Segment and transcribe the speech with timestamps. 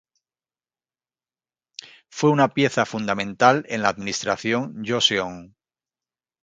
[2.09, 5.55] Fue una pieza fundamental en la administración Joseon.